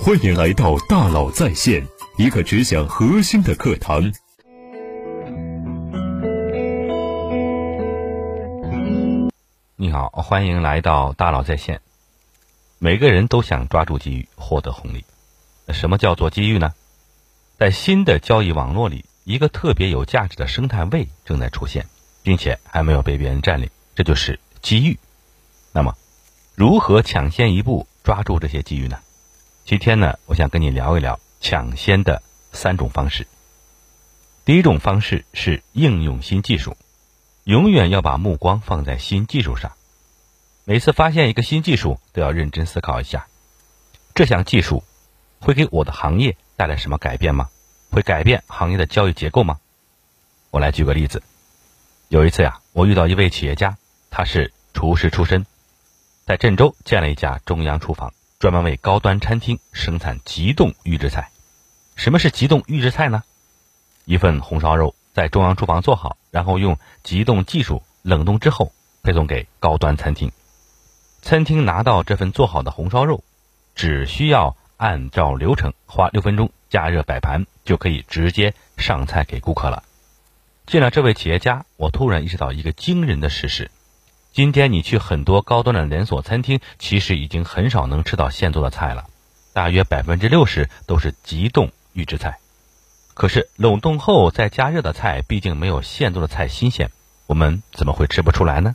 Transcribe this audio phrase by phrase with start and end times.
[0.00, 1.86] 欢迎来到大佬在线，
[2.16, 4.12] 一个只讲核心的课堂。
[9.76, 11.80] 你好，欢迎来到大佬在线。
[12.78, 15.04] 每个人都想抓住机遇，获得红利。
[15.68, 16.72] 什么叫做机遇呢？
[17.58, 21.86] 在新的交易网络里，一个特别有价值的生态位正在出现，
[22.24, 24.98] 并且还没有被别人占领，这就是机遇。
[25.72, 25.94] 那么，
[26.56, 28.98] 如何抢先一步抓住这些机遇呢？
[29.64, 32.20] 今天呢，我想跟你聊一聊抢先的
[32.52, 33.28] 三种方式。
[34.44, 36.76] 第一种方式是应用新技术，
[37.44, 39.72] 永远要把目光放在新技术上。
[40.64, 43.28] 每次发现一个新技术，都要认真思考一下，
[44.14, 44.82] 这项技术
[45.40, 47.48] 会给我的行业带来什么改变吗？
[47.92, 49.60] 会改变行业的交易结构吗？
[50.50, 51.22] 我来举个例子。
[52.08, 53.78] 有一次呀，我遇到一位企业家，
[54.10, 55.46] 他是厨师出身，
[56.26, 58.12] 在郑州建了一家中央厨房。
[58.42, 61.30] 专门为高端餐厅生产急冻预制菜。
[61.94, 63.22] 什么是急冻预制菜呢？
[64.04, 68.72] 一份红烧肉在中央厨房做好，然后用急冻技术冷冻之后
[69.04, 70.32] 配送给高端餐厅。
[71.20, 73.22] 餐厅拿到这份做好的红烧肉，
[73.76, 79.84] 只需要按照流程花六分钟加热摆盘，就可以直接上菜给顾客了。
[80.66, 83.70] 见了这位企业家，我突然意识到一个惊人的事实。
[84.32, 89.04] 今天你去很多高端的连锁餐厅，其实已经很少能吃到现做的菜了，
[89.52, 92.38] 大约百分之六十都是急冻预制菜。
[93.12, 96.90] 可是冷冻后再加热的菜，毕竟没有现做的菜新鲜，
[97.26, 98.74] 我们怎么会吃不出来呢？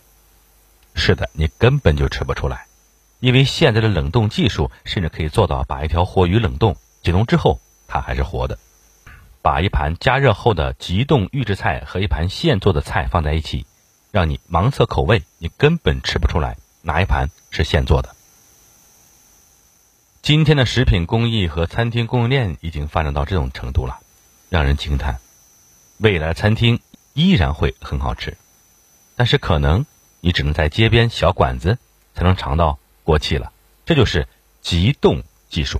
[0.93, 2.67] 是的，你根本就吃不出来，
[3.19, 8.59] 因为现在的冷冻技术甚至可以做到把一条活鱼冷冻解冻之后，它还是活的。
[9.41, 13.65] 把一盘加热后的急冻预制菜和一盘现做的菜放在一起。
[14.17, 18.15] 让你盲测口味，你根本吃不出来哪一盘是现做的。
[20.23, 23.99] 今天的食品工艺和餐厅供应链已经发展到这种程度了，
[24.49, 25.19] 让人惊叹。
[25.99, 26.79] 未来餐厅
[27.13, 28.39] 依然会很好吃，
[29.15, 29.85] 但是可能
[30.19, 31.77] 你只能在街边小馆子
[32.15, 33.53] 才能尝到过气了。
[33.85, 34.27] 这就是
[34.63, 35.79] 急冻技术。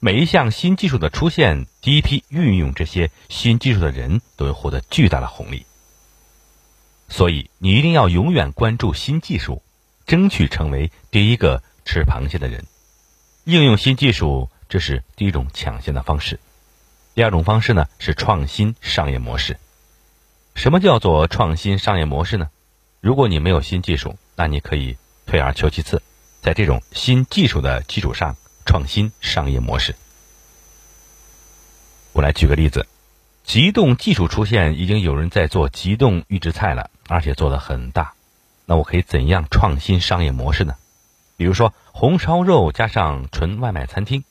[0.00, 5.64] 每一项新技术的出现，第一批运用这些新技术的人都会获得巨大的红利。
[7.12, 9.62] 所以，你一定要永远关注新技术，
[10.06, 12.64] 争取成为第一个吃螃蟹的人。
[13.44, 16.38] 应用新技术，这是第一种抢先的方式。
[17.14, 19.58] 第二种方式呢，是创新商业模式。
[20.54, 22.48] 什么叫做创新商业模式呢？
[23.00, 24.96] 如果你没有新技术，那你可以
[25.26, 26.00] 退而求其次，
[26.40, 29.96] 在这种新技术的基础上创新商业模式。
[32.12, 32.86] 我来举个例子。
[33.42, 38.12] 急冻技术出现，已经有人在做急冻预制菜了，而且做得很大。
[38.66, 40.76] 那我可以怎样创新商业模式呢？
[41.36, 44.22] 比如说红烧肉加上纯外卖餐厅。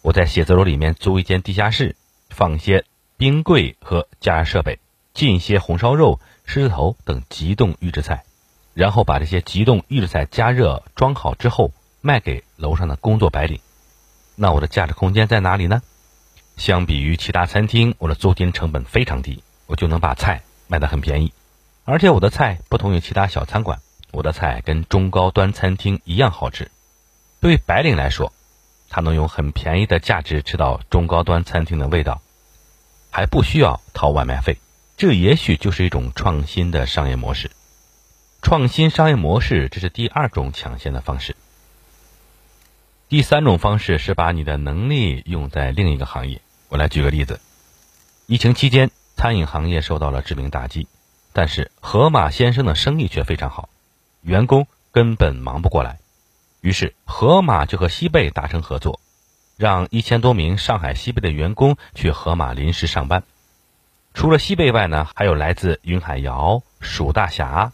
[0.00, 1.96] 我在写字楼里面租一间地下室，
[2.30, 2.84] 放一些
[3.16, 4.78] 冰柜和加热设备，
[5.12, 8.22] 进一些红烧肉、狮子头等急冻预制菜，
[8.72, 13.58] 然后把这些急冻预制菜加热装好之后卖给楼上的工作白领。
[14.36, 15.82] 那我的价值空间在哪里呢？
[16.56, 21.32] 相比于其他餐厅，我的租金成本非常低，我就能把菜卖得很便宜。
[21.86, 23.80] 而且我的菜不同于其他小餐馆，
[24.10, 26.68] 我的菜跟中高端餐厅一样好吃。
[27.40, 28.32] 对白领来说，
[28.90, 32.20] 他能用很便宜的价值吃到中高端餐厅的味道，
[33.10, 34.58] 还不需要掏外卖费。
[34.96, 37.52] 这也许就是一种创新的商业模式。
[38.42, 41.36] 创新商业模式，这是第二种抢先的方式。
[43.08, 46.40] 第三种方式是把你的能力用在另一个行业。
[46.68, 47.38] 我来举个例子，
[48.26, 50.88] 疫情期间，餐饮行业受到了致命打击，
[51.36, 53.68] 但是盒马先生的生意却非常好，
[54.22, 55.98] 员工根本忙不过来，
[56.62, 59.00] 于是盒马就和西贝达成合作，
[59.58, 63.22] 让一千多名上海西贝的员工去盒马临时上班。
[64.14, 67.70] 除了西贝外呢，还有来自云海肴、蜀大侠、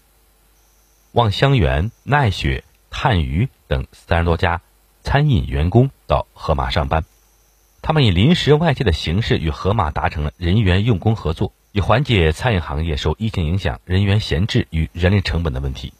[1.12, 4.61] 望香园、奈雪、探鱼等三十多家
[5.05, 7.05] 餐饮员工到盒马上班。
[7.81, 15.93] 他们以临时外借的形式与盒马达成了人员用工合作，以缓解餐饮行业受疫情影响人员闲置与人力成本的问题，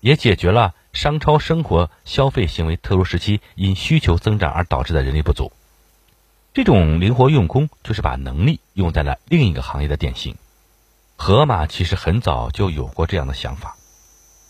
[0.00, 5.52] 也解决了商超生活消费行为特殊时期因需求增长而导致的人力不足。
[6.54, 10.34] 这种灵活用工就是把能力用在了另一个行业的典型。
[11.16, 13.76] 盒马其实很早就有过这样的想法。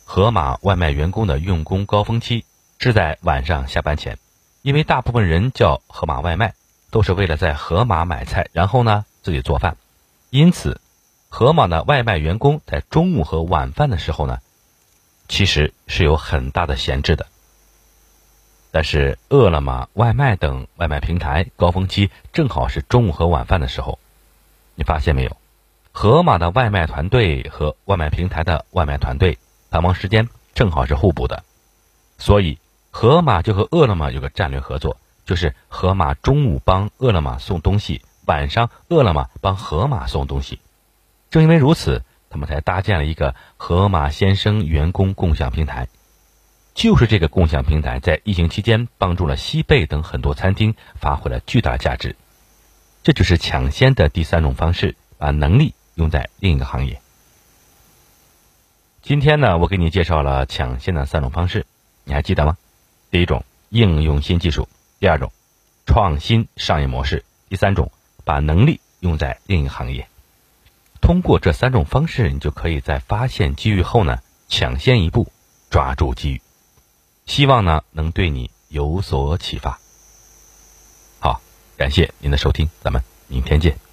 [0.05, 2.45] 盒马外卖员工的用工高峰期
[2.79, 4.19] 是在晚上下班前，
[4.63, 6.55] 因为大部分人叫盒马外卖。
[6.91, 9.77] 都是为了在盒马买菜，然后呢自己做饭，
[10.31, 10.81] 因此，
[11.31, 14.41] 盒马的外卖员工在中午和晚饭的时候呢，
[15.27, 17.27] 其实是有很大的闲置的。
[18.71, 23.99] 但是饿了么、外卖等外卖平台高峰期正好是中午和晚饭的时候，
[24.75, 25.35] 你发现没有？
[25.93, 29.39] 盒马的外卖团队和外卖平台的外卖团队
[29.71, 31.43] 繁忙时间正好是互补的，
[32.19, 32.59] 所以
[32.91, 40.61] 盒马就和饿了么有个战略合作，就是盒马中午帮饿了么送东西，晚上饿了么帮河马送东西。
[41.31, 45.89] 正因为如此，他们才搭建了一个河马先生员工共享平台。
[46.75, 52.15] 就是这个共享平台，在疫情期间帮助了西贝等很多餐厅发挥了巨大价值。
[53.03, 57.01] 这就是抢先的第三种方式，把能力用在另一个行业。
[59.03, 61.65] 今天呢，我给你介绍了抢先的三种方式，
[62.05, 62.57] 你还记得吗？
[63.11, 64.69] 第一种，应用新技术；
[65.01, 65.33] 第二种，
[65.87, 67.91] 创新商业模式；第三种，
[68.29, 70.07] 把能力用在另一行业。
[71.01, 74.19] 通过这三种方式，你就可以在发现机遇后呢，
[74.51, 75.33] 抢先一步，
[75.71, 76.43] 抓住机遇。
[77.25, 79.81] 希望呢能对你有所启发。
[81.21, 81.41] 好，
[81.79, 83.88] 感谢您的收听，咱们明天见。